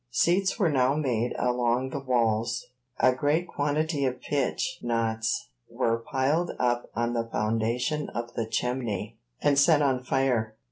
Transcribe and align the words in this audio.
Seats 0.09 0.57
were 0.57 0.67
now 0.71 0.95
made 0.95 1.35
along 1.37 1.91
the 1.91 1.99
walls; 1.99 2.65
a 2.99 3.13
great 3.13 3.47
quantity 3.47 4.03
of 4.03 4.19
pitch 4.19 4.79
knots 4.81 5.49
were 5.69 5.99
piled 5.99 6.53
up 6.57 6.89
on 6.95 7.13
the 7.13 7.29
foundation 7.31 8.09
of 8.09 8.33
the 8.33 8.47
chimney, 8.47 9.19
and 9.43 9.59
set 9.59 9.83
on 9.83 10.01
fire. 10.01 10.55